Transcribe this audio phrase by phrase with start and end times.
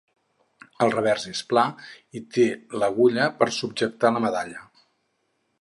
[0.85, 1.65] El revers és pla,
[2.19, 2.47] i té
[2.85, 4.69] l'agulla per subjectar la medalla.